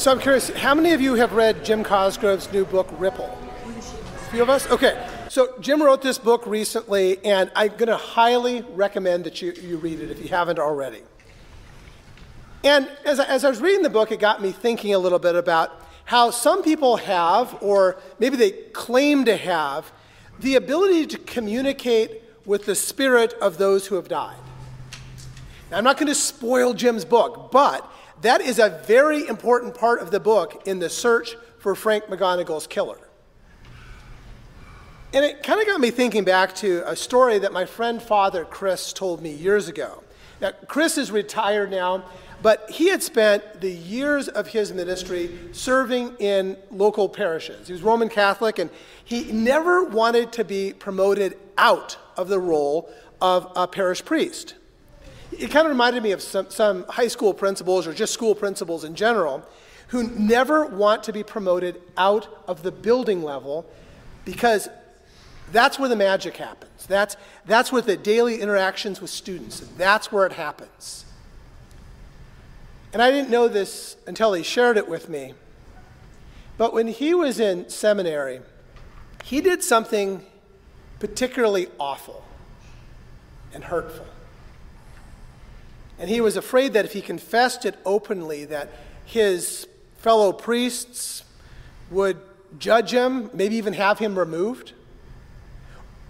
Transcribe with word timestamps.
So 0.00 0.10
I'm 0.10 0.18
curious, 0.18 0.48
how 0.48 0.74
many 0.74 0.92
of 0.92 1.02
you 1.02 1.12
have 1.16 1.34
read 1.34 1.62
Jim 1.62 1.84
Cosgrove's 1.84 2.50
new 2.54 2.64
book, 2.64 2.88
Ripple? 2.92 3.38
A 3.66 4.30
few 4.30 4.40
of 4.40 4.48
us? 4.48 4.66
Okay. 4.70 5.06
So 5.28 5.52
Jim 5.60 5.82
wrote 5.82 6.00
this 6.00 6.16
book 6.16 6.46
recently, 6.46 7.22
and 7.22 7.52
I'm 7.54 7.72
going 7.72 7.88
to 7.88 7.98
highly 7.98 8.62
recommend 8.72 9.24
that 9.24 9.42
you, 9.42 9.52
you 9.52 9.76
read 9.76 10.00
it 10.00 10.10
if 10.10 10.22
you 10.22 10.28
haven't 10.28 10.58
already. 10.58 11.02
And 12.64 12.90
as 13.04 13.20
I, 13.20 13.26
as 13.26 13.44
I 13.44 13.50
was 13.50 13.60
reading 13.60 13.82
the 13.82 13.90
book, 13.90 14.10
it 14.10 14.20
got 14.20 14.40
me 14.40 14.52
thinking 14.52 14.94
a 14.94 14.98
little 14.98 15.18
bit 15.18 15.36
about 15.36 15.78
how 16.06 16.30
some 16.30 16.62
people 16.62 16.96
have, 16.96 17.62
or 17.62 17.98
maybe 18.18 18.38
they 18.38 18.52
claim 18.52 19.26
to 19.26 19.36
have, 19.36 19.92
the 20.38 20.54
ability 20.54 21.08
to 21.08 21.18
communicate 21.18 22.22
with 22.46 22.64
the 22.64 22.74
spirit 22.74 23.34
of 23.34 23.58
those 23.58 23.88
who 23.88 23.96
have 23.96 24.08
died. 24.08 24.38
Now, 25.70 25.76
I'm 25.76 25.84
not 25.84 25.98
going 25.98 26.08
to 26.08 26.14
spoil 26.14 26.72
Jim's 26.72 27.04
book, 27.04 27.50
but 27.52 27.86
that 28.22 28.40
is 28.40 28.58
a 28.58 28.82
very 28.86 29.26
important 29.26 29.74
part 29.74 30.00
of 30.00 30.10
the 30.10 30.20
book 30.20 30.62
in 30.66 30.78
the 30.78 30.90
search 30.90 31.36
for 31.58 31.74
Frank 31.74 32.04
McGonigal's 32.04 32.66
killer. 32.66 32.98
And 35.12 35.24
it 35.24 35.42
kind 35.42 35.60
of 35.60 35.66
got 35.66 35.80
me 35.80 35.90
thinking 35.90 36.24
back 36.24 36.54
to 36.56 36.88
a 36.88 36.94
story 36.94 37.38
that 37.40 37.52
my 37.52 37.64
friend 37.64 38.00
Father 38.00 38.44
Chris 38.44 38.92
told 38.92 39.20
me 39.20 39.32
years 39.32 39.68
ago. 39.68 40.04
Now, 40.40 40.52
Chris 40.68 40.96
is 40.96 41.10
retired 41.10 41.70
now, 41.70 42.04
but 42.42 42.70
he 42.70 42.88
had 42.88 43.02
spent 43.02 43.60
the 43.60 43.70
years 43.70 44.28
of 44.28 44.46
his 44.46 44.72
ministry 44.72 45.38
serving 45.52 46.16
in 46.18 46.56
local 46.70 47.08
parishes. 47.08 47.66
He 47.66 47.72
was 47.72 47.82
Roman 47.82 48.08
Catholic, 48.08 48.58
and 48.58 48.70
he 49.04 49.32
never 49.32 49.84
wanted 49.84 50.32
to 50.32 50.44
be 50.44 50.72
promoted 50.72 51.36
out 51.58 51.98
of 52.16 52.28
the 52.28 52.38
role 52.38 52.88
of 53.20 53.50
a 53.56 53.66
parish 53.66 54.04
priest. 54.04 54.54
It 55.40 55.50
kind 55.50 55.66
of 55.66 55.70
reminded 55.70 56.02
me 56.02 56.12
of 56.12 56.20
some, 56.20 56.50
some 56.50 56.84
high 56.84 57.08
school 57.08 57.32
principals 57.32 57.86
or 57.86 57.94
just 57.94 58.12
school 58.12 58.34
principals 58.34 58.84
in 58.84 58.94
general 58.94 59.42
who 59.88 60.02
never 60.02 60.66
want 60.66 61.02
to 61.04 61.14
be 61.14 61.22
promoted 61.22 61.80
out 61.96 62.28
of 62.46 62.62
the 62.62 62.70
building 62.70 63.22
level 63.22 63.64
because 64.26 64.68
that's 65.50 65.78
where 65.78 65.88
the 65.88 65.96
magic 65.96 66.36
happens. 66.36 66.86
That's, 66.86 67.16
that's 67.46 67.72
where 67.72 67.80
the 67.80 67.96
daily 67.96 68.42
interactions 68.42 69.00
with 69.00 69.08
students, 69.08 69.60
that's 69.78 70.12
where 70.12 70.26
it 70.26 70.32
happens. 70.32 71.06
And 72.92 73.00
I 73.00 73.10
didn't 73.10 73.30
know 73.30 73.48
this 73.48 73.96
until 74.06 74.34
he 74.34 74.42
shared 74.42 74.76
it 74.76 74.88
with 74.90 75.08
me. 75.08 75.32
But 76.58 76.74
when 76.74 76.88
he 76.88 77.14
was 77.14 77.40
in 77.40 77.70
seminary, 77.70 78.40
he 79.24 79.40
did 79.40 79.62
something 79.62 80.26
particularly 80.98 81.68
awful 81.78 82.24
and 83.54 83.64
hurtful. 83.64 84.06
And 86.00 86.08
he 86.08 86.22
was 86.22 86.36
afraid 86.38 86.72
that 86.72 86.86
if 86.86 86.94
he 86.94 87.02
confessed 87.02 87.66
it 87.66 87.76
openly, 87.84 88.46
that 88.46 88.70
his 89.04 89.68
fellow 89.98 90.32
priests 90.32 91.24
would 91.90 92.16
judge 92.58 92.90
him, 92.90 93.28
maybe 93.34 93.56
even 93.56 93.74
have 93.74 93.98
him 93.98 94.18
removed, 94.18 94.72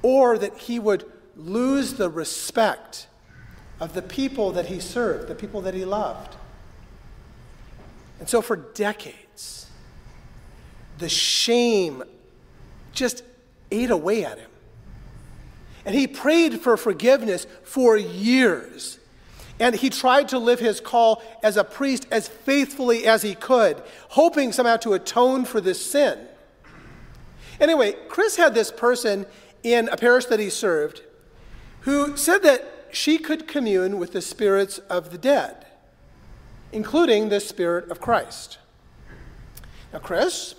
or 0.03 0.39
that 0.39 0.57
he 0.57 0.79
would 0.79 1.05
lose 1.37 1.95
the 1.95 2.09
respect 2.09 3.09
of 3.81 3.93
the 3.95 4.03
people 4.03 4.53
that 4.53 4.67
he 4.67 4.79
served, 4.79 5.27
the 5.27 5.35
people 5.35 5.61
that 5.63 5.75
he 5.75 5.85
loved. 5.85 6.37
And 8.21 8.29
so 8.29 8.41
for 8.41 8.55
decades, 8.55 9.67
the 10.99 11.09
shame 11.09 12.05
just 12.93 13.25
ate 13.73 13.91
away 13.91 14.25
at 14.25 14.39
him. 14.39 14.51
And 15.85 15.97
he 15.97 16.07
prayed 16.07 16.61
for 16.61 16.77
forgiveness 16.77 17.49
for 17.65 17.97
years. 17.97 19.00
And 19.61 19.75
he 19.75 19.91
tried 19.91 20.29
to 20.31 20.39
live 20.39 20.59
his 20.59 20.81
call 20.81 21.23
as 21.43 21.59
a 21.59 21.65
priest 21.65 22.07
as 22.11 22.27
faithfully 22.27 23.07
as 23.07 23.23
he 23.23 23.35
could, 23.35 23.83
hoping 24.09 24.53
somehow 24.53 24.79
to 24.79 24.95
atone 24.95 25.45
for 25.45 25.61
this 25.61 25.85
sin. 25.85 26.19
Anyway, 27.61 27.95
Chris 28.09 28.37
had 28.37 28.55
this 28.55 28.73
person 28.73 29.27
in 29.63 29.91
a 29.91 29.97
parish 29.99 30.25
that 30.25 30.41
he 30.41 30.49
served 30.49 31.03
who 31.81 32.17
said 32.17 32.43
that 32.43 32.89
she 32.91 33.19
could 33.19 33.47
commune 33.47 33.99
with 33.99 34.13
the 34.13 34.23
spirits 34.23 34.79
of 34.91 35.11
the 35.11 35.19
dead, 35.19 35.67
including 36.73 37.29
the 37.29 37.39
spirit 37.39 37.91
of 37.91 38.01
Christ. 38.01 38.59
Now, 39.93 39.99
Chris 39.99 40.55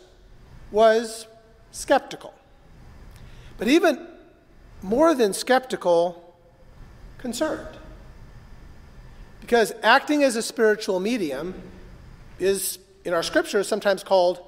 was 0.72 1.28
skeptical, 1.72 2.34
but 3.58 3.68
even 3.68 4.08
more 4.82 5.16
than 5.16 5.34
skeptical, 5.34 6.36
concerned. 7.18 7.78
Because 9.42 9.74
acting 9.84 10.24
as 10.24 10.36
a 10.36 10.42
spiritual 10.42 11.00
medium 11.00 11.54
is, 12.40 12.80
in 13.04 13.14
our 13.14 13.24
scripture, 13.24 13.64
sometimes 13.64 14.04
called 14.04 14.40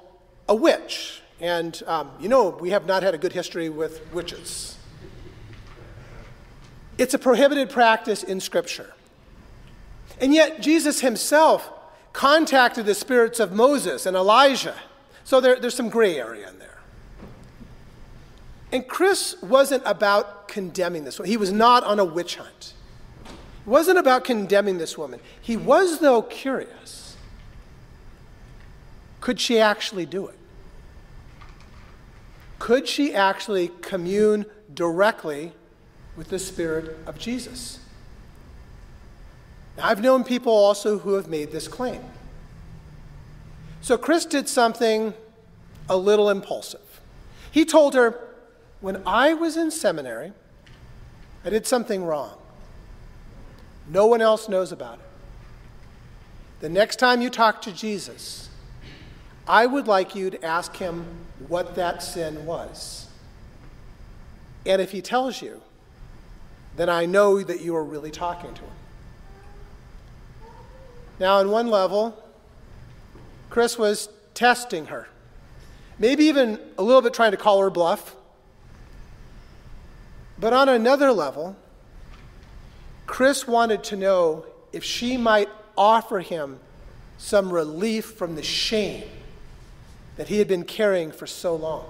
a 0.48 0.54
witch. 0.54 1.20
And 1.40 1.82
um, 1.86 2.10
you 2.20 2.28
know, 2.28 2.48
we 2.48 2.70
have 2.70 2.86
not 2.86 3.02
had 3.02 3.14
a 3.14 3.18
good 3.18 3.32
history 3.32 3.68
with 3.68 4.12
witches. 4.12 4.78
It's 6.96 7.14
a 7.14 7.18
prohibited 7.18 7.70
practice 7.70 8.22
in 8.22 8.40
Scripture. 8.40 8.92
And 10.20 10.32
yet, 10.32 10.60
Jesus 10.60 11.00
himself 11.00 11.70
contacted 12.12 12.86
the 12.86 12.94
spirits 12.94 13.40
of 13.40 13.52
Moses 13.52 14.06
and 14.06 14.16
Elijah. 14.16 14.76
So 15.24 15.40
there, 15.40 15.58
there's 15.58 15.74
some 15.74 15.88
gray 15.88 16.16
area 16.16 16.48
in 16.48 16.58
there. 16.60 16.78
And 18.70 18.86
Chris 18.86 19.36
wasn't 19.42 19.82
about 19.86 20.46
condemning 20.46 21.04
this 21.04 21.18
one. 21.18 21.26
He 21.26 21.36
was 21.36 21.50
not 21.50 21.82
on 21.84 21.98
a 21.98 22.04
witch 22.04 22.36
hunt. 22.36 22.74
Wasn't 23.66 23.98
about 23.98 24.24
condemning 24.24 24.78
this 24.78 24.98
woman. 24.98 25.20
He 25.40 25.56
was, 25.56 25.98
though, 25.98 26.22
curious. 26.22 27.16
Could 29.20 29.40
she 29.40 29.58
actually 29.58 30.04
do 30.04 30.26
it? 30.26 30.38
Could 32.58 32.86
she 32.88 33.14
actually 33.14 33.70
commune 33.80 34.46
directly 34.72 35.52
with 36.16 36.28
the 36.28 36.38
Spirit 36.38 36.96
of 37.06 37.18
Jesus? 37.18 37.78
Now, 39.76 39.86
I've 39.86 40.00
known 40.00 40.24
people 40.24 40.52
also 40.52 40.98
who 40.98 41.14
have 41.14 41.28
made 41.28 41.52
this 41.52 41.68
claim. 41.68 42.02
So 43.80 43.98
Chris 43.98 44.24
did 44.24 44.48
something 44.48 45.14
a 45.88 45.96
little 45.96 46.30
impulsive. 46.30 47.00
He 47.50 47.64
told 47.64 47.94
her, 47.94 48.18
When 48.80 49.02
I 49.06 49.34
was 49.34 49.56
in 49.56 49.70
seminary, 49.70 50.32
I 51.44 51.50
did 51.50 51.66
something 51.66 52.04
wrong. 52.04 52.36
No 53.88 54.06
one 54.06 54.22
else 54.22 54.48
knows 54.48 54.72
about 54.72 54.98
it. 54.98 55.04
The 56.60 56.68
next 56.68 56.96
time 56.96 57.20
you 57.20 57.28
talk 57.28 57.60
to 57.62 57.72
Jesus, 57.72 58.48
I 59.46 59.66
would 59.66 59.86
like 59.86 60.14
you 60.14 60.30
to 60.30 60.44
ask 60.44 60.76
him 60.76 61.04
what 61.48 61.74
that 61.74 62.02
sin 62.02 62.46
was. 62.46 63.06
And 64.64 64.80
if 64.80 64.92
he 64.92 65.02
tells 65.02 65.42
you, 65.42 65.60
then 66.76 66.88
I 66.88 67.06
know 67.06 67.42
that 67.42 67.60
you 67.60 67.76
are 67.76 67.84
really 67.84 68.10
talking 68.10 68.54
to 68.54 68.62
him. 68.62 68.70
Now, 71.20 71.36
on 71.38 71.50
one 71.50 71.68
level, 71.68 72.20
Chris 73.50 73.78
was 73.78 74.08
testing 74.32 74.86
her, 74.86 75.08
maybe 75.98 76.24
even 76.24 76.58
a 76.76 76.82
little 76.82 77.02
bit 77.02 77.14
trying 77.14 77.30
to 77.30 77.36
call 77.36 77.60
her 77.60 77.70
bluff. 77.70 78.16
But 80.38 80.52
on 80.52 80.68
another 80.68 81.12
level, 81.12 81.56
Chris 83.06 83.46
wanted 83.46 83.84
to 83.84 83.96
know 83.96 84.44
if 84.72 84.82
she 84.82 85.16
might 85.16 85.48
offer 85.76 86.20
him 86.20 86.58
some 87.18 87.50
relief 87.50 88.04
from 88.04 88.34
the 88.34 88.42
shame 88.42 89.04
that 90.16 90.28
he 90.28 90.38
had 90.38 90.48
been 90.48 90.64
carrying 90.64 91.10
for 91.10 91.26
so 91.26 91.54
long. 91.54 91.86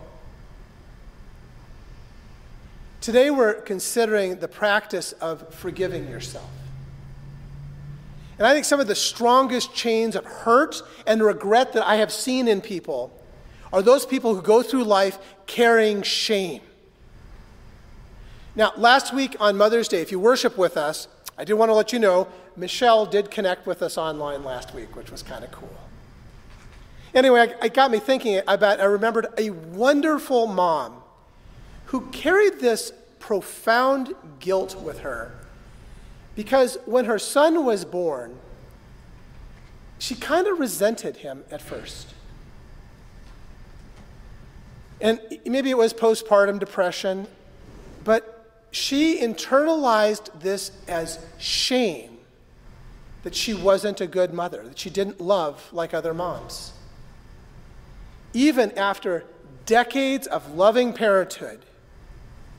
Today, 3.01 3.31
we're 3.31 3.61
considering 3.61 4.37
the 4.37 4.49
practice 4.49 5.13
of 5.13 5.53
forgiving 5.55 6.09
yourself. 6.09 6.49
And 8.39 8.47
I 8.47 8.53
think 8.53 8.65
some 8.65 8.81
of 8.81 8.87
the 8.87 8.95
strongest 8.95 9.75
chains 9.75 10.17
of 10.17 10.25
hurt 10.25 10.83
and 11.07 11.23
regret 11.23 11.75
that 11.75 11.87
I 11.87 11.97
have 11.97 12.11
seen 12.11 12.49
in 12.49 12.61
people 12.61 13.12
are 13.73 13.83
those 13.83 14.06
people 14.06 14.35
who 14.35 14.43
go 14.43 14.62
through 14.62 14.85
life 14.85 15.19
carrying 15.47 16.03
shame. 16.03 16.62
Now, 18.56 18.73
last 18.77 19.12
week 19.12 19.37
on 19.41 19.56
Mother's 19.56 19.88
Day, 19.88 20.00
if 20.00 20.12
you 20.12 20.19
worship 20.19 20.56
with 20.56 20.77
us, 20.77 21.09
I 21.37 21.45
did 21.45 21.55
want 21.55 21.69
to 21.69 21.75
let 21.75 21.93
you 21.93 21.99
know 21.99 22.29
Michelle 22.57 23.07
did 23.07 23.31
connect 23.31 23.67
with 23.67 23.83
us 23.83 23.99
online 23.99 24.45
last 24.45 24.75
week, 24.75 24.95
which 24.95 25.11
was 25.11 25.23
kind 25.23 25.45
of 25.45 25.51
cool. 25.51 25.77
Anyway, 27.15 27.55
it 27.63 27.75
got 27.75 27.91
me 27.91 27.99
thinking 27.99 28.41
about, 28.47 28.81
I 28.81 28.85
remembered 28.85 29.27
a 29.39 29.51
wonderful 29.51 30.47
mom 30.47 31.03
who 31.87 32.03
carried 32.11 32.61
this 32.61 32.93
profound 33.19 34.15
guilt 34.41 34.81
with 34.81 35.01
her 35.01 35.33
because 36.35 36.77
when 36.87 37.05
her 37.05 37.19
son 37.19 37.65
was 37.65 37.85
born, 37.85 38.39
she 39.99 40.15
kind 40.15 40.47
of 40.47 40.59
resented 40.59 41.19
him 41.19 41.45
at 41.51 41.63
first. 41.63 42.09
And 45.01 45.21
maybe 45.45 45.71
it 45.71 45.79
was 45.79 45.93
postpartum 45.93 46.59
depression, 46.59 47.27
but 48.03 48.34
she 48.75 49.21
internalized 49.21 50.41
this 50.41 50.73
as 50.88 51.25
shame 51.38 52.19
that 53.23 53.35
she 53.35 53.55
wasn't 53.55 54.00
a 54.00 54.06
good 54.06 54.35
mother, 54.35 54.62
that 54.65 54.79
she 54.79 54.91
didn't 54.91 55.21
love 55.21 55.73
like 55.73 55.94
other 55.94 56.12
moms. 56.12 56.73
even 58.32 58.73
after 58.73 59.25
decades 59.65 60.26
of 60.26 60.55
loving 60.56 60.93
parenthood. 60.93 61.61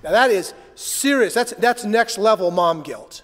Now, 0.03 0.11
that 0.11 0.31
is 0.31 0.53
serious. 0.75 1.33
That's, 1.33 1.51
that's 1.53 1.83
next 1.83 2.17
level 2.17 2.49
mom 2.49 2.81
guilt. 2.81 3.21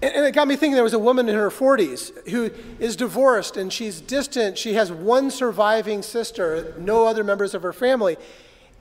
And, 0.00 0.14
and 0.14 0.24
it 0.24 0.34
got 0.34 0.46
me 0.46 0.54
thinking 0.54 0.74
there 0.74 0.84
was 0.84 0.94
a 0.94 1.00
woman 1.00 1.28
in 1.28 1.34
her 1.34 1.50
40s 1.50 2.28
who 2.28 2.50
is 2.78 2.94
divorced 2.94 3.56
and 3.56 3.72
she's 3.72 4.00
distant. 4.00 4.56
She 4.56 4.74
has 4.74 4.92
one 4.92 5.32
surviving 5.32 6.00
sister, 6.02 6.74
no 6.78 7.06
other 7.06 7.24
members 7.24 7.54
of 7.54 7.62
her 7.62 7.72
family. 7.72 8.16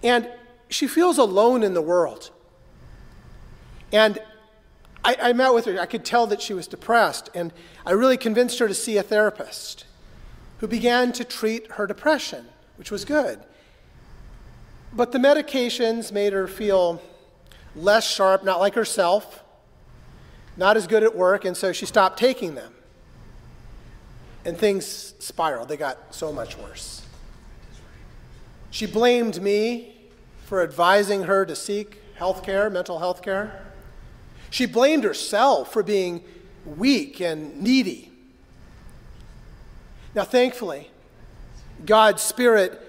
And 0.03 0.29
she 0.69 0.87
feels 0.87 1.17
alone 1.17 1.63
in 1.63 1.73
the 1.73 1.81
world. 1.81 2.31
And 3.91 4.19
I, 5.03 5.17
I, 5.21 5.33
met 5.33 5.53
with 5.53 5.65
her. 5.65 5.79
I 5.79 5.85
could 5.85 6.03
tell 6.03 6.27
that 6.27 6.41
she 6.41 6.53
was 6.53 6.67
depressed. 6.67 7.29
And 7.33 7.53
I 7.85 7.91
really 7.91 8.17
convinced 8.17 8.59
her 8.59 8.67
to 8.67 8.73
see 8.73 8.97
a 8.97 9.03
therapist 9.03 9.85
who 10.57 10.67
began 10.67 11.11
to 11.13 11.23
treat 11.23 11.71
her 11.73 11.85
depression, 11.85 12.47
which 12.77 12.91
was 12.91 13.05
good. 13.05 13.39
But 14.91 15.11
the 15.11 15.19
medications 15.19 16.11
made 16.11 16.33
her 16.33 16.47
feel 16.47 17.01
less 17.75 18.09
sharp, 18.09 18.43
not 18.43 18.59
like 18.59 18.73
herself, 18.73 19.43
not 20.57 20.77
as 20.77 20.87
good 20.87 21.03
at 21.03 21.15
work, 21.15 21.45
and 21.45 21.55
so 21.55 21.73
she 21.73 21.85
stopped 21.85 22.17
taking 22.17 22.55
them. 22.55 22.73
And 24.45 24.57
things 24.57 25.13
spiraled. 25.19 25.67
They 25.67 25.77
got 25.77 26.15
so 26.15 26.31
much 26.31 26.57
worse. 26.57 27.05
She 28.71 28.85
blamed 28.85 29.41
me 29.41 29.94
for 30.45 30.61
advising 30.61 31.23
her 31.23 31.45
to 31.45 31.55
seek 31.55 32.01
health 32.15 32.43
care, 32.43 32.69
mental 32.69 32.99
health 32.99 33.21
care. 33.21 33.65
She 34.49 34.65
blamed 34.65 35.03
herself 35.03 35.73
for 35.73 35.83
being 35.83 36.23
weak 36.65 37.19
and 37.19 37.61
needy. 37.61 38.11
Now, 40.13 40.23
thankfully, 40.23 40.91
God's 41.85 42.21
Spirit 42.21 42.81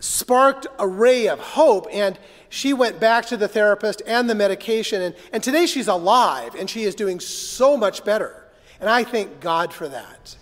sparked 0.00 0.66
a 0.78 0.86
ray 0.86 1.28
of 1.28 1.38
hope, 1.38 1.86
and 1.90 2.18
she 2.48 2.72
went 2.74 3.00
back 3.00 3.24
to 3.26 3.36
the 3.36 3.48
therapist 3.48 4.02
and 4.06 4.28
the 4.28 4.34
medication. 4.34 5.00
And, 5.00 5.14
and 5.32 5.42
today 5.42 5.66
she's 5.66 5.88
alive, 5.88 6.54
and 6.54 6.68
she 6.68 6.82
is 6.82 6.94
doing 6.94 7.20
so 7.20 7.76
much 7.76 8.04
better. 8.04 8.44
And 8.80 8.90
I 8.90 9.04
thank 9.04 9.40
God 9.40 9.72
for 9.72 9.88
that. 9.88 10.36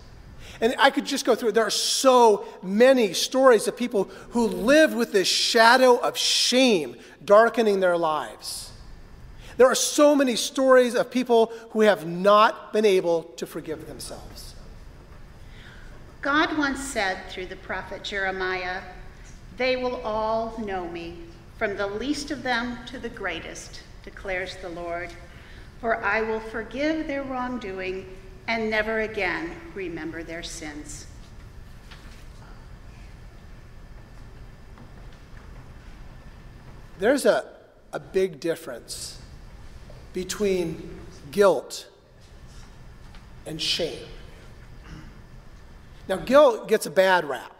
And 0.61 0.75
I 0.79 0.89
could 0.89 1.05
just 1.05 1.25
go 1.25 1.35
through. 1.35 1.51
There 1.51 1.65
are 1.65 1.69
so 1.69 2.45
many 2.63 3.13
stories 3.13 3.67
of 3.67 3.75
people 3.75 4.05
who 4.29 4.47
live 4.47 4.93
with 4.93 5.11
this 5.11 5.27
shadow 5.27 5.97
of 5.97 6.17
shame 6.17 6.95
darkening 7.23 7.79
their 7.79 7.97
lives. 7.97 8.71
There 9.57 9.67
are 9.67 9.75
so 9.75 10.15
many 10.15 10.35
stories 10.35 10.95
of 10.95 11.09
people 11.09 11.51
who 11.71 11.81
have 11.81 12.05
not 12.05 12.73
been 12.73 12.85
able 12.85 13.23
to 13.37 13.45
forgive 13.45 13.87
themselves. 13.87 14.55
God 16.21 16.57
once 16.57 16.79
said 16.79 17.29
through 17.29 17.45
the 17.47 17.55
prophet 17.57 18.03
Jeremiah, 18.03 18.81
They 19.57 19.75
will 19.75 20.01
all 20.01 20.57
know 20.59 20.87
me, 20.87 21.17
from 21.57 21.77
the 21.77 21.87
least 21.87 22.31
of 22.31 22.43
them 22.43 22.79
to 22.87 22.99
the 22.99 23.09
greatest, 23.09 23.81
declares 24.03 24.57
the 24.57 24.69
Lord. 24.69 25.09
For 25.79 26.03
I 26.03 26.21
will 26.21 26.39
forgive 26.39 27.07
their 27.07 27.23
wrongdoing 27.23 28.09
and 28.47 28.69
never 28.69 29.01
again 29.01 29.51
remember 29.73 30.23
their 30.23 30.43
sins. 30.43 31.07
There's 36.97 37.25
a, 37.25 37.45
a 37.91 37.99
big 37.99 38.39
difference 38.39 39.19
between 40.13 40.97
guilt 41.31 41.87
and 43.45 43.61
shame. 43.61 44.07
Now, 46.07 46.17
guilt 46.17 46.67
gets 46.67 46.85
a 46.85 46.89
bad 46.91 47.25
rap. 47.25 47.51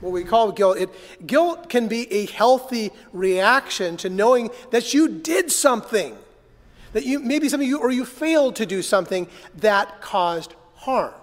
What 0.00 0.12
we 0.12 0.22
call 0.22 0.52
guilt, 0.52 0.78
it, 0.78 0.90
guilt 1.26 1.68
can 1.68 1.88
be 1.88 2.12
a 2.12 2.26
healthy 2.26 2.90
reaction 3.12 3.96
to 3.98 4.10
knowing 4.10 4.50
that 4.70 4.94
you 4.94 5.08
did 5.08 5.50
something, 5.50 6.16
that 6.92 7.04
you 7.04 7.20
maybe 7.20 7.48
something 7.48 7.68
you 7.68 7.78
or 7.78 7.90
you 7.90 8.04
failed 8.04 8.56
to 8.56 8.66
do 8.66 8.82
something 8.82 9.28
that 9.56 10.00
caused 10.00 10.54
harm, 10.74 11.14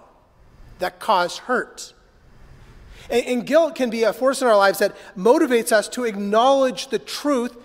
that 0.78 0.98
caused 1.00 1.38
hurt. 1.38 1.92
And, 3.10 3.26
and 3.26 3.46
guilt 3.46 3.74
can 3.74 3.90
be 3.90 4.02
a 4.02 4.12
force 4.12 4.42
in 4.42 4.48
our 4.48 4.56
lives 4.56 4.78
that 4.78 4.96
motivates 5.16 5.72
us 5.72 5.88
to 5.90 6.04
acknowledge 6.04 6.88
the 6.88 6.98
truth 6.98 7.56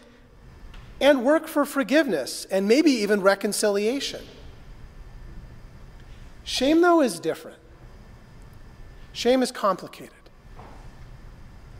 and 0.99 1.25
work 1.25 1.47
for 1.47 1.65
forgiveness 1.65 2.45
and 2.51 2.67
maybe 2.67 2.91
even 2.91 3.21
reconciliation. 3.21 4.21
Shame, 6.43 6.81
though, 6.81 7.01
is 7.01 7.19
different. 7.19 7.57
Shame 9.13 9.41
is 9.41 9.51
complicated. 9.51 10.13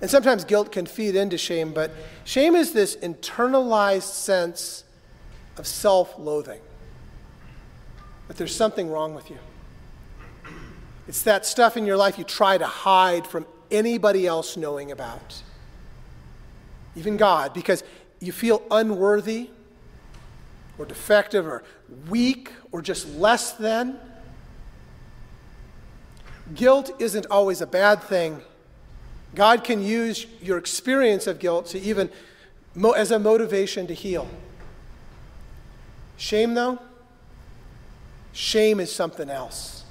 And 0.02 0.10
sometimes 0.10 0.44
guilt 0.44 0.72
can 0.72 0.88
feed 0.88 1.16
into 1.16 1.38
shame, 1.38 1.74
but 1.74 1.92
shame 2.24 2.56
is 2.56 2.74
this 2.74 2.96
internalized 2.96 4.14
sense 4.14 4.84
of 5.62 5.68
self 5.68 6.18
loathing 6.18 6.60
that 8.28 8.36
there's 8.36 8.56
something 8.56 8.90
wrong 8.90 9.14
with 9.14 9.30
you. 9.30 9.38
It's 11.08 11.22
that 11.22 11.46
stuff 11.46 11.78
in 11.78 11.86
your 11.86 11.98
life 11.98 12.18
you 12.18 12.24
try 12.24 12.58
to 12.58 12.66
hide 12.66 13.28
from 13.28 13.46
anybody 13.70 14.26
else 14.26 14.58
knowing 14.58 14.92
about, 14.92 15.44
even 16.96 17.16
God, 17.16 17.54
because 17.54 17.84
you 18.20 18.32
feel 18.32 18.64
unworthy 18.72 19.52
or 20.80 20.86
defective 20.86 21.46
or 21.46 21.64
weak 22.10 22.52
or 22.72 22.82
just 22.82 23.08
less 23.16 23.52
than. 23.52 24.00
Guilt 26.56 26.90
isn't 26.98 27.28
always 27.28 27.62
a 27.62 27.68
bad 27.68 28.02
thing. 28.02 28.42
God 29.36 29.64
can 29.64 29.84
use 29.84 30.26
your 30.42 30.58
experience 30.58 31.28
of 31.28 31.38
guilt 31.38 31.68
to 31.68 31.80
even 31.80 32.10
as 32.96 33.12
a 33.12 33.20
motivation 33.20 33.86
to 33.86 33.94
heal. 33.94 34.28
Shame, 36.22 36.54
though, 36.54 36.78
shame 38.32 38.80
is 38.80 38.92
something 38.92 39.28
else. 39.28 39.86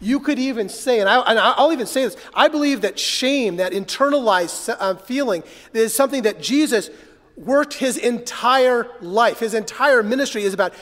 You 0.00 0.20
could 0.20 0.38
even 0.38 0.70
say, 0.70 1.00
and, 1.00 1.08
I, 1.08 1.62
will 1.62 1.70
even 1.74 1.86
say 1.86 2.04
this 2.04 2.16
I 2.32 2.48
believe 2.48 2.80
that 2.80 2.98
shame, 2.98 3.56
that 3.56 3.72
internalized 3.72 4.74
uh, 4.80 4.94
feeling, 4.94 5.42
is 5.74 5.94
something 5.94 6.22
that 6.22 6.40
Jesus 6.40 6.88
worked 7.36 7.74
his 7.74 7.98
entire 7.98 8.90
life. 9.02 9.40
His 9.40 9.52
entire 9.52 10.02
ministry 10.02 10.44
is 10.44 10.54
about 10.54 10.72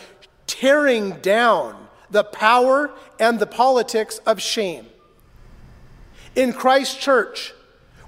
tearing 0.46 1.18
down 1.18 1.88
the 2.08 2.22
power 2.22 2.92
and 3.18 3.40
the 3.40 3.48
politics 3.48 4.18
of 4.18 4.40
shame. 4.40 4.86
In 6.36 6.52
Christ 6.52 7.00
Church, 7.00 7.52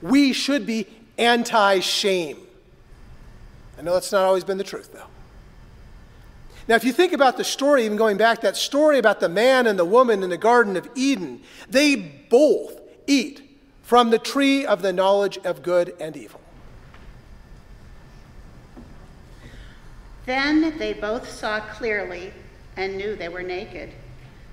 we 0.01 0.33
should 0.33 0.67
be 0.67 0.87
anti 1.19 1.81
shame. 1.81 2.39
I 3.77 3.83
know 3.83 3.95
that's 3.95 4.13
not 4.13 4.23
always 4.23 4.45
been 4.45 4.57
the 4.57 4.63
truth, 4.63 4.93
though. 4.93 5.09
Now, 6.69 6.75
if 6.75 6.85
you 6.85 6.93
think 6.93 7.13
about 7.13 7.37
the 7.37 7.45
story, 7.45 7.85
even 7.85 7.97
going 7.97 8.17
back, 8.17 8.41
that 8.41 8.57
story 8.57 8.99
about 8.99 9.21
the 9.21 9.29
man 9.29 9.69
and 9.69 9.79
the 9.79 9.85
woman 9.85 10.23
in 10.23 10.31
the 10.31 10.37
Garden 10.37 10.77
of 10.77 10.89
Eden, 10.97 11.43
they 11.69 11.95
both 11.95 12.81
eat 13.07 13.43
from 13.83 14.11
the 14.11 14.19
tree 14.19 14.67
of 14.67 14.83
the 14.83 14.93
knowledge 14.93 15.39
of 15.39 15.63
good 15.63 15.95
and 16.01 16.17
evil. 16.17 16.41
Then 20.25 20.77
they 20.77 20.93
both 20.93 21.31
saw 21.31 21.61
clearly 21.61 22.33
and 22.77 22.97
knew 22.97 23.15
they 23.15 23.29
were 23.29 23.45
naked. 23.45 23.93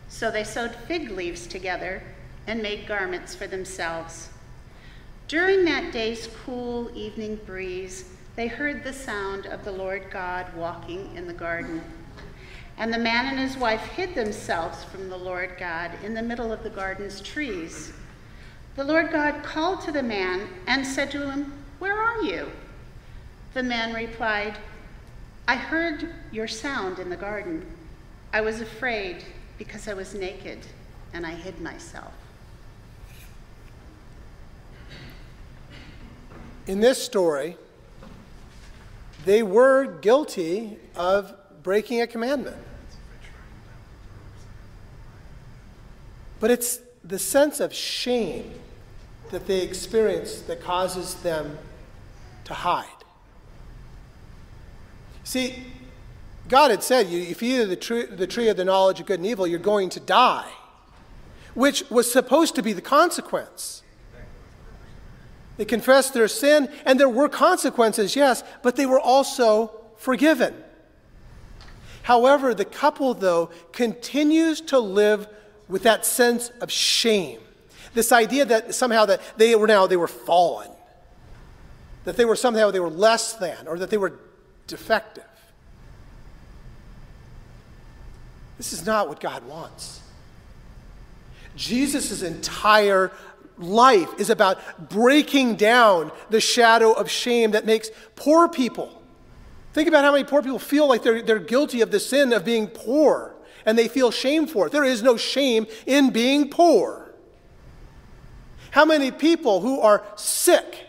So 0.08 0.29
they 0.29 0.43
sewed 0.43 0.75
fig 0.88 1.10
leaves 1.10 1.48
together 1.48 2.03
and 2.46 2.62
made 2.62 2.86
garments 2.86 3.34
for 3.34 3.48
themselves. 3.48 4.29
During 5.27 5.65
that 5.65 5.91
day's 5.91 6.29
cool 6.46 6.96
evening 6.96 7.39
breeze, 7.48 8.05
they 8.36 8.48
heard 8.48 8.84
the 8.84 8.93
sound 8.93 9.48
of 9.48 9.65
the 9.65 9.72
Lord 9.72 10.12
God 10.12 10.53
walking 10.55 11.15
in 11.15 11.25
the 11.25 11.34
garden. 11.34 11.82
And 12.77 12.94
the 12.94 12.98
man 12.98 13.27
and 13.27 13.39
his 13.39 13.58
wife 13.58 13.82
hid 13.82 14.15
themselves 14.15 14.84
from 14.84 15.10
the 15.10 15.18
Lord 15.18 15.56
God 15.60 15.92
in 16.03 16.13
the 16.13 16.22
middle 16.22 16.51
of 16.51 16.63
the 16.63 16.70
garden's 16.70 17.22
trees. 17.22 17.94
The 18.75 18.84
Lord 18.84 19.12
God 19.12 19.44
called 19.44 19.82
to 19.82 19.92
the 19.92 20.01
man 20.01 20.48
and 20.65 20.86
said 20.86 21.12
to 21.12 21.30
him, 21.30 21.53
Where 21.80 21.96
are 21.96 22.22
you? 22.24 22.51
The 23.53 23.63
man 23.63 23.94
replied, 23.94 24.58
I 25.48 25.56
heard 25.56 26.10
your 26.32 26.48
sound 26.48 27.00
in 27.00 27.10
the 27.10 27.18
garden. 27.18 27.65
I 28.32 28.42
was 28.42 28.62
afraid 28.62 29.24
because 29.58 29.88
I 29.88 29.94
was 29.94 30.15
naked 30.15 30.60
and 31.13 31.25
I 31.25 31.32
hid 31.32 31.62
myself. 31.62 32.13
In 36.65 36.80
this 36.80 37.03
story, 37.03 37.58
they 39.25 39.44
were 39.44 39.86
guilty 39.86 40.80
of 40.96 41.36
breaking 41.63 42.01
a 42.01 42.08
commandment. 42.08 42.58
But 46.39 46.51
it's 46.51 46.79
the 47.03 47.17
sense 47.17 47.60
of 47.60 47.74
shame 47.74 48.53
that 49.32 49.48
they 49.48 49.62
experience 49.62 50.41
that 50.41 50.62
causes 50.62 51.15
them 51.15 51.58
to 52.43 52.53
hide. 52.53 52.86
See, 55.24 55.65
God 56.50 56.72
had 56.72 56.84
said, 56.84 57.08
if 57.08 57.41
you 57.41 57.63
eat 57.63 57.65
the 57.65 57.75
tree, 57.75 58.05
the 58.05 58.27
tree 58.27 58.50
of 58.50 58.58
the 58.58 58.65
knowledge 58.65 59.00
of 59.00 59.05
good 59.05 59.20
and 59.20 59.25
evil, 59.25 59.48
you're 59.48 59.60
going 59.60 59.89
to 59.89 60.00
die, 60.00 60.51
which 61.53 61.89
was 61.89 62.12
supposed 62.12 62.55
to 62.55 62.62
be 62.62 62.74
the 62.74 62.82
consequence. 62.82 63.82
They 65.55 65.65
confessed 65.65 66.13
their 66.13 66.27
sin, 66.27 66.67
and 66.86 67.00
there 67.00 67.10
were 67.10 67.29
consequences, 67.29 68.15
yes, 68.15 68.43
but 68.62 68.75
they 68.75 68.86
were 68.86 69.00
also 69.00 69.72
forgiven. 69.96 70.62
However, 72.03 72.53
the 72.53 72.65
couple, 72.65 73.13
though, 73.13 73.50
continues 73.72 74.62
to 74.62 74.79
live 74.79 75.27
with 75.67 75.83
that 75.83 76.05
sense 76.05 76.50
of 76.62 76.72
shame. 76.72 77.39
This 77.93 78.12
idea 78.12 78.45
that 78.45 78.75
somehow 78.75 79.05
that 79.05 79.22
they 79.38 79.55
were 79.55 79.67
now 79.67 79.88
they 79.88 79.98
were 79.98 80.07
fallen. 80.07 80.69
That 82.03 82.17
they 82.17 82.25
were 82.25 82.36
somehow 82.36 82.72
they 82.72 82.79
were 82.79 82.89
less 82.89 83.33
than 83.33 83.67
or 83.67 83.77
that 83.79 83.89
they 83.89 83.98
were 83.98 84.19
defective. 84.67 85.24
This 88.57 88.74
is 88.74 88.86
not 88.86 89.07
what 89.07 89.19
God 89.19 89.45
wants. 89.45 90.01
Jesus' 91.55 92.22
entire 92.22 93.12
life 93.57 94.10
is 94.19 94.29
about 94.29 94.89
breaking 94.89 95.55
down 95.55 96.12
the 96.29 96.41
shadow 96.41 96.91
of 96.91 97.10
shame 97.10 97.51
that 97.51 97.65
makes 97.65 97.89
poor 98.15 98.48
people. 98.48 99.02
Think 99.74 99.88
about 99.88 100.03
how 100.03 100.12
many 100.12 100.24
poor 100.24 100.42
people 100.42 100.60
feel 100.60 100.88
like 100.88 101.01
they're, 101.03 101.22
they're 101.22 101.39
guilty 101.39 101.82
of 101.82 101.92
the 101.92 102.00
sin 102.00 102.32
of 102.32 102.46
being 102.46 102.68
poor 102.68 103.36
and 103.65 103.77
they 103.77 103.88
feel 103.88 104.12
shame 104.12 104.46
for 104.46 104.68
it. 104.68 104.72
There 104.72 104.84
is 104.84 105.01
no 105.01 105.18
shame 105.18 105.68
in 105.86 106.12
being 106.12 106.50
poor. 106.50 107.13
How 108.72 108.86
many 108.86 109.12
people 109.12 109.62
who 109.62 109.80
are 109.82 110.03
sick 110.15 110.88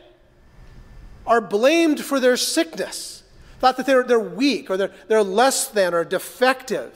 are 1.27 1.41
blamed 1.41 2.01
for 2.01 2.21
their 2.21 2.37
sickness, 2.37 3.23
thought 3.59 3.77
that 3.79 3.87
they're, 3.87 4.03
they're 4.03 4.21
weak 4.21 4.71
or 4.71 4.77
they're, 4.77 4.93
they're 5.09 5.23
less 5.23 5.69
than 5.69 5.95
or 5.95 6.05
defective? 6.05 6.95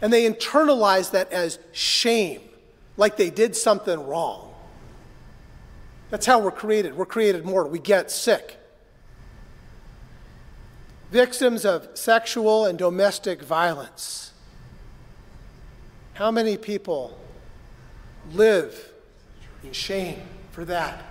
And 0.00 0.12
they 0.12 0.28
internalize 0.28 1.12
that 1.12 1.32
as 1.32 1.60
shame 1.70 2.40
like 2.96 3.16
they 3.16 3.30
did 3.30 3.56
something 3.56 4.06
wrong. 4.06 4.52
That's 6.10 6.26
how 6.26 6.40
we're 6.40 6.50
created. 6.50 6.96
We're 6.96 7.06
created 7.06 7.44
mortal. 7.44 7.70
We 7.70 7.78
get 7.78 8.10
sick. 8.10 8.58
Victims 11.12 11.66
of 11.66 11.90
sexual 11.92 12.64
and 12.64 12.78
domestic 12.78 13.42
violence. 13.42 14.32
How 16.14 16.30
many 16.30 16.56
people 16.56 17.18
live 18.32 18.94
in 19.62 19.72
shame 19.72 20.22
for 20.52 20.64
that? 20.64 21.04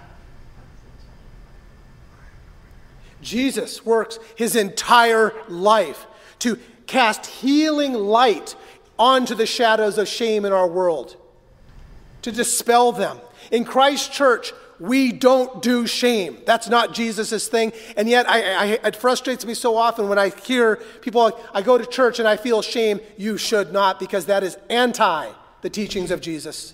Jesus 3.22 3.86
works 3.86 4.18
his 4.36 4.56
entire 4.56 5.36
life 5.48 6.08
to 6.40 6.58
cast 6.88 7.28
healing 7.28 7.94
light 7.94 8.56
onto 8.98 9.36
the 9.36 9.46
shadows 9.46 10.00
of 10.00 10.08
shame 10.08 10.46
in 10.46 10.52
our 10.52 10.68
world 10.68 11.16
to 12.24 12.32
dispel 12.32 12.92
them. 12.92 13.20
In 13.52 13.66
Christ's 13.66 14.08
Church, 14.08 14.52
we 14.82 15.12
don't 15.12 15.62
do 15.62 15.86
shame. 15.86 16.40
That's 16.48 16.68
not 16.68 16.92
Jesus' 16.92 17.48
thing. 17.48 17.72
And 17.96 18.10
yet, 18.10 18.28
I, 18.28 18.54
I, 18.54 18.66
it 18.84 18.96
frustrates 18.96 19.46
me 19.46 19.54
so 19.54 19.78
often 19.78 20.10
when 20.10 20.18
I 20.18 20.30
hear 20.30 20.78
people, 21.02 21.40
I 21.54 21.62
go 21.62 21.78
to 21.78 21.86
church 21.86 22.18
and 22.18 22.28
I 22.28 22.36
feel 22.36 22.64
shame. 22.64 23.00
You 23.16 23.38
should 23.38 23.72
not, 23.72 24.00
because 24.00 24.26
that 24.26 24.44
is 24.44 24.58
anti 24.72 25.30
the 25.62 25.70
teachings 25.70 26.10
of 26.10 26.20
Jesus. 26.20 26.74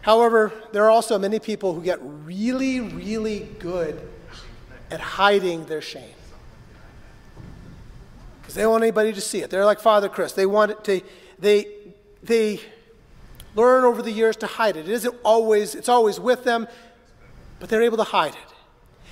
However, 0.00 0.52
there 0.72 0.84
are 0.84 0.90
also 0.90 1.20
many 1.20 1.38
people 1.38 1.72
who 1.72 1.82
get 1.82 2.00
really, 2.02 2.80
really 2.80 3.48
good 3.60 4.00
at 4.90 4.98
hiding 4.98 5.66
their 5.66 5.80
shame. 5.80 6.16
Because 8.40 8.56
they 8.56 8.62
don't 8.62 8.72
want 8.72 8.82
anybody 8.82 9.12
to 9.12 9.20
see 9.20 9.40
it. 9.42 9.50
They're 9.50 9.64
like 9.64 9.78
Father 9.78 10.08
Chris. 10.08 10.32
They 10.32 10.46
want 10.46 10.72
it 10.72 10.82
to, 10.82 11.00
they, 11.38 11.66
they, 12.24 12.60
learn 13.54 13.84
over 13.84 14.02
the 14.02 14.10
years 14.10 14.36
to 14.36 14.46
hide 14.46 14.76
it. 14.76 14.88
It 14.88 14.92
isn't 14.92 15.14
always, 15.24 15.74
it's 15.74 15.88
always 15.88 16.18
with 16.18 16.44
them, 16.44 16.68
but 17.60 17.68
they're 17.68 17.82
able 17.82 17.98
to 17.98 18.04
hide 18.04 18.34
it. 18.34 18.54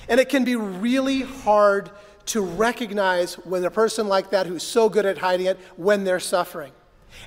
And 0.09 0.19
it 0.19 0.29
can 0.29 0.43
be 0.43 0.55
really 0.55 1.21
hard 1.21 1.91
to 2.27 2.41
recognize 2.41 3.35
when 3.35 3.63
a 3.63 3.71
person 3.71 4.07
like 4.07 4.29
that 4.31 4.45
who's 4.45 4.63
so 4.63 4.89
good 4.89 5.05
at 5.05 5.17
hiding 5.17 5.47
it 5.47 5.59
when 5.75 6.03
they're 6.03 6.19
suffering. 6.19 6.71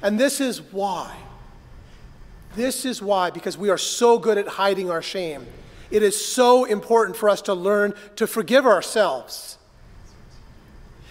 And 0.03 0.19
this 0.19 0.41
is 0.41 0.61
why. 0.61 1.17
This 2.57 2.85
is 2.85 3.03
why, 3.03 3.31
because 3.31 3.59
we 3.59 3.71
are 3.71 3.79
so 3.79 4.19
good 4.19 4.39
at 4.39 4.47
hiding 4.47 4.91
our 4.91 5.03
shame, 5.03 5.47
it 5.91 6.03
is 6.03 6.25
so 6.25 6.65
important 6.65 7.17
for 7.17 7.29
us 7.29 7.43
to 7.43 7.55
learn 7.55 7.95
to 8.17 8.27
forgive 8.27 8.67
ourselves 8.67 9.59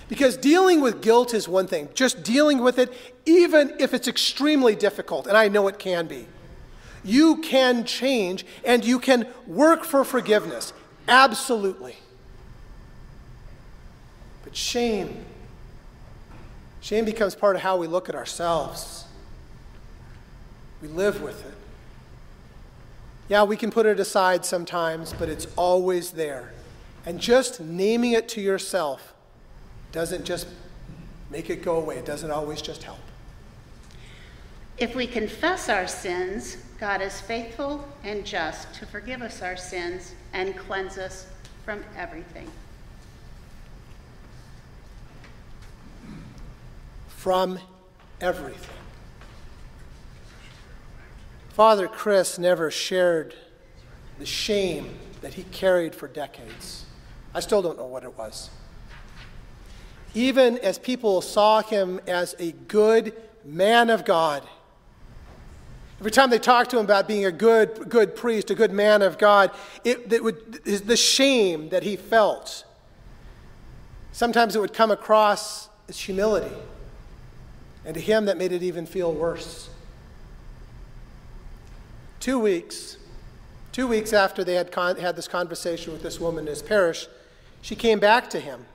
because 0.10 0.38
dealing 0.38 0.82
with 0.82 1.02
guilt 1.02 1.34
is 1.34 1.48
one 1.48 1.68
thing, 1.68 1.90
just 1.94 2.24
dealing 2.24 2.60
with 2.60 2.78
it, 2.78 2.94
even 3.26 3.74
if 3.80 3.94
it's 3.94 4.08
extremely 4.08 4.76
difficult, 4.76 5.28
and 5.28 5.38
I 5.38 5.48
know 5.48 5.68
it 5.68 5.80
can 5.80 6.08
be. 6.08 6.28
You 7.04 7.38
can 7.38 7.84
change 7.84 8.46
and 8.64 8.86
you 8.86 9.00
can 9.00 9.28
work 9.46 9.84
for 9.84 10.04
forgiveness. 10.04 10.74
Absolutely. 11.08 11.98
But 14.44 14.56
shame, 14.56 15.26
shame 16.82 17.06
becomes 17.06 17.36
part 17.36 17.56
of 17.56 17.62
how 17.62 17.78
we 17.78 17.88
look 17.88 18.08
at 18.10 18.16
ourselves. 18.16 19.06
We 20.82 20.88
live 20.88 21.22
with 21.22 21.46
it. 21.46 21.54
Yeah, 23.30 23.44
we 23.44 23.56
can 23.56 23.72
put 23.72 23.86
it 23.86 24.00
aside 24.00 24.46
sometimes, 24.46 25.14
but 25.14 25.30
it's 25.30 25.48
always 25.56 26.12
there. 26.12 26.52
And 27.06 27.20
just 27.20 27.60
naming 27.60 28.12
it 28.12 28.30
to 28.30 28.42
yourself 28.42 29.13
doesn't 29.94 30.26
just 30.26 30.48
make 31.30 31.50
it 31.50 31.64
go 31.64 31.78
away, 31.78 31.98
it 31.98 32.06
doesn't 32.06 32.32
always 32.32 32.62
just 32.62 32.84
help. 32.84 33.00
If 34.78 34.96
we 34.96 35.08
confess 35.08 35.70
our 35.70 35.88
sins, 35.88 36.58
God 36.80 37.02
is 37.02 37.22
faithful 37.22 37.88
and 38.04 38.26
just 38.26 38.74
to 38.76 38.86
forgive 38.86 39.22
us 39.22 39.42
our 39.42 39.56
sins 39.56 40.14
and 40.34 40.58
cleanse 40.58 40.98
us 40.98 41.28
from 41.64 41.86
everything. 41.96 42.50
From 47.08 47.60
everything. 48.20 48.70
Father 51.50 51.88
Chris 51.88 52.40
never 52.40 52.72
shared 52.72 53.36
the 54.18 54.26
shame 54.26 54.98
that 55.22 55.36
he 55.36 55.44
carried 55.44 55.94
for 55.94 56.08
decades. 56.08 56.86
I 57.34 57.40
still 57.40 57.62
don't 57.62 57.78
know 57.78 57.86
what 57.86 58.04
it 58.04 58.18
was 58.18 58.50
even 60.14 60.58
as 60.60 60.78
people 60.78 61.22
saw 61.22 61.62
him 61.62 62.00
as 62.08 62.36
a 62.40 62.52
good 62.68 63.14
man 63.44 63.90
of 63.90 64.06
God. 64.06 64.44
Every 66.00 66.12
time 66.12 66.30
they 66.30 66.40
talked 66.40 66.72
to 66.72 66.80
him 66.80 66.86
about 66.86 67.08
being 67.08 67.26
a 67.26 67.32
good, 67.32 67.90
good 67.90 68.16
priest, 68.16 68.52
a 68.52 68.56
good 68.56 68.72
man 68.72 69.02
of 69.02 69.18
God, 69.18 69.52
it, 69.84 70.12
it 70.12 70.24
would, 70.24 70.64
the 70.66 70.98
shame 70.98 71.70
that 71.70 71.84
he 71.84 71.96
felt, 71.96 72.66
sometimes 74.12 74.56
it 74.56 74.60
would 74.60 74.74
come 74.74 74.92
across 74.92 75.70
as 75.88 76.00
humility. 76.00 76.54
And 77.86 77.94
to 77.96 78.02
him, 78.02 78.26
that 78.26 78.38
made 78.38 78.52
it 78.52 78.64
even 78.64 78.86
feel 78.86 79.12
worse. 79.12 79.70
Two 82.20 82.40
weeks, 82.40 82.98
two 83.72 83.88
weeks 83.88 84.14
after 84.14 84.44
they 84.44 84.56
had 84.56 84.72
con- 84.72 84.98
had 84.98 85.16
this 85.16 85.28
conversation 85.28 85.92
with 85.92 86.02
this 86.02 86.20
woman 86.20 86.46
in 86.46 86.50
his 86.50 86.62
parish, 86.62 87.08
she 87.62 87.76
came 87.76 88.00
back 88.00 88.30
to 88.30 88.40
him 88.40 88.66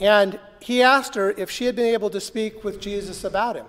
and 0.00 0.38
he 0.60 0.82
asked 0.82 1.14
her 1.14 1.30
if 1.32 1.50
she 1.50 1.64
had 1.64 1.76
been 1.76 1.86
able 1.86 2.10
to 2.10 2.20
speak 2.20 2.64
with 2.64 2.80
Jesus 2.80 3.24
about 3.24 3.56
him. 3.56 3.66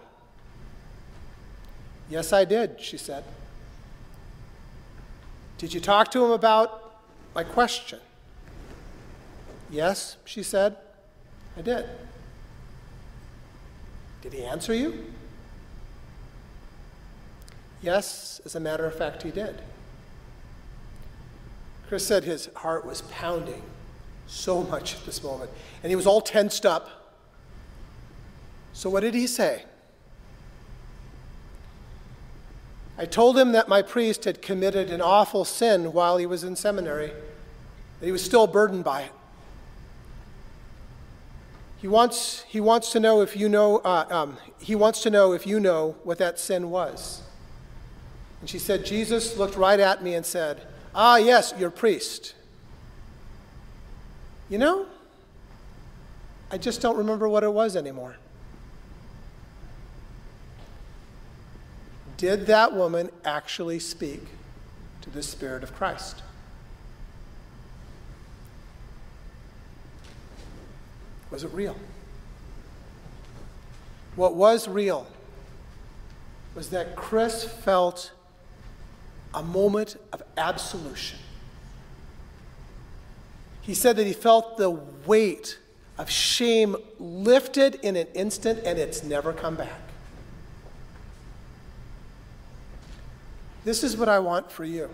Yes, 2.10 2.34
I 2.34 2.46
did, 2.46 2.82
she 2.82 2.98
said. 2.98 3.24
Did 5.58 5.74
you 5.74 5.80
talk 5.80 6.12
to 6.12 6.24
him 6.24 6.32
about 6.32 6.96
my 7.36 7.44
question? 7.44 8.00
Yes, 9.70 10.18
she 10.26 10.44
said. 10.44 10.78
I 11.58 11.62
did. 11.62 11.86
Did 14.22 14.34
he 14.34 14.44
answer 14.44 14.74
you? 14.74 15.06
Yes, 17.82 18.42
as 18.46 18.56
a 18.56 18.60
matter 18.60 18.86
of 18.86 18.96
fact, 18.96 19.24
he 19.24 19.32
did. 19.32 19.62
Chris 21.88 22.06
said 22.06 22.24
his 22.24 22.50
heart 22.56 22.86
was 22.86 23.02
pounding 23.04 23.62
so 24.28 24.64
much 24.64 24.96
at 24.96 25.06
this 25.06 25.24
moment. 25.24 25.50
And 25.82 25.90
he 25.90 25.96
was 25.96 26.06
all 26.06 26.22
tensed 26.22 26.66
up. 26.66 27.16
So, 28.74 28.90
what 28.90 29.00
did 29.00 29.14
he 29.14 29.26
say? 29.26 29.64
I 32.98 33.06
told 33.06 33.38
him 33.38 33.52
that 33.52 33.68
my 33.68 33.82
priest 33.82 34.26
had 34.26 34.42
committed 34.42 34.90
an 34.90 35.02
awful 35.02 35.46
sin 35.46 35.94
while 35.94 36.18
he 36.18 36.26
was 36.26 36.44
in 36.44 36.56
seminary, 36.56 37.12
that 38.00 38.06
he 38.06 38.12
was 38.12 38.24
still 38.24 38.48
burdened 38.48 38.84
by 38.84 39.04
it. 39.04 39.12
He 41.78 41.88
wants, 41.88 42.42
he 42.48 42.60
wants 42.60 42.92
to 42.94 43.00
know 43.00 43.22
if 43.22 43.36
you 43.36 43.50
know, 43.50 43.78
uh, 43.80 44.06
um, 44.10 44.38
he 44.60 44.74
wants 44.74 45.04
to 45.04 45.12
know 45.12 45.34
if 45.34 45.46
you 45.46 45.60
know 45.60 45.96
what 46.04 46.18
that 46.18 46.40
sin 46.40 46.72
was. 46.72 47.22
And 48.42 48.50
she 48.50 48.58
said, 48.58 48.84
Jesus 48.84 49.38
looked 49.38 49.56
right 49.56 49.80
at 49.80 50.04
me 50.04 50.16
and 50.16 50.26
said, 50.26 50.62
Ah, 50.96 51.18
yes, 51.18 51.54
your 51.60 51.70
priest. 51.70 52.34
You 54.50 54.58
know, 54.58 54.86
I 56.50 56.58
just 56.58 56.82
don't 56.82 56.98
remember 56.98 57.27
what 57.27 57.44
it 57.44 57.51
was 57.51 57.75
anymore. 57.75 58.16
Did 62.16 62.48
that 62.48 62.74
woman 62.74 63.12
actually 63.25 63.80
speak 63.80 64.22
to 65.01 65.10
the 65.10 65.22
Spirit 65.22 65.63
of 65.63 65.75
Christ? 65.75 66.24
Was 71.30 71.44
it 71.44 71.51
real? 71.54 71.75
What 74.16 74.36
was 74.36 74.68
real 74.68 75.06
was 76.56 76.70
that 76.70 76.96
Chris 76.96 77.44
felt 77.44 78.12
a 79.34 79.44
moment 79.44 79.98
of 80.12 80.24
absolution. 80.38 81.20
He 83.68 83.74
said 83.74 83.98
that 83.98 84.08
he 84.08 84.14
felt 84.14 84.56
the 84.56 84.70
weight 84.70 85.60
of 85.98 86.10
shame 86.10 86.78
lifted 87.00 87.76
in 87.84 87.98
an 87.98 88.08
instant 88.16 88.62
and 88.64 88.80
it's 88.80 89.04
never 89.04 89.34
come 89.34 89.56
back. 89.56 89.82
This 93.66 93.84
is 93.84 93.98
what 93.98 94.08
I 94.08 94.20
want 94.20 94.50
for 94.50 94.64
you. 94.64 94.90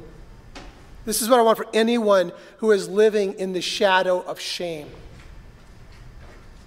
This 1.06 1.22
is 1.22 1.30
what 1.30 1.40
I 1.40 1.44
want 1.44 1.60
for 1.60 1.68
anyone 1.72 2.32
who 2.58 2.72
is 2.72 2.90
living 2.90 3.34
in 3.34 3.54
the 3.54 3.62
shadow 3.62 4.22
of 4.22 4.40
shame. 4.40 4.90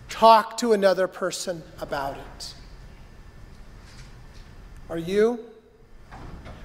Talk 0.08 0.58
to 0.58 0.74
another 0.74 1.08
person 1.08 1.64
about 1.80 2.16
it. 2.16 2.54
Are 4.88 4.98
you 4.98 5.40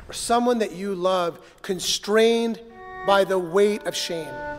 or 0.08 0.14
someone 0.14 0.60
that 0.60 0.74
you 0.74 0.94
love 0.94 1.40
constrained 1.64 2.62
by 3.08 3.24
the 3.24 3.40
weight 3.40 3.88
of 3.88 3.96
shame? 3.96 4.51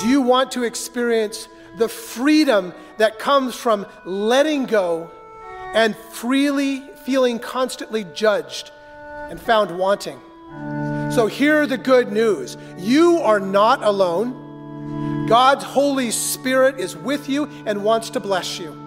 Do 0.00 0.08
you 0.08 0.22
want 0.22 0.52
to 0.52 0.62
experience 0.62 1.46
the 1.76 1.88
freedom 1.88 2.72
that 2.96 3.18
comes 3.18 3.54
from 3.54 3.86
letting 4.06 4.64
go 4.64 5.10
and 5.74 5.94
freely 6.12 6.80
feeling 7.04 7.38
constantly 7.38 8.04
judged 8.14 8.70
and 9.28 9.38
found 9.38 9.76
wanting? 9.76 10.18
So, 11.10 11.26
hear 11.26 11.66
the 11.66 11.76
good 11.76 12.12
news 12.12 12.56
you 12.78 13.18
are 13.18 13.40
not 13.40 13.82
alone. 13.82 15.26
God's 15.26 15.64
Holy 15.64 16.10
Spirit 16.10 16.80
is 16.80 16.96
with 16.96 17.28
you 17.28 17.44
and 17.66 17.84
wants 17.84 18.10
to 18.10 18.20
bless 18.20 18.58
you. 18.58 18.79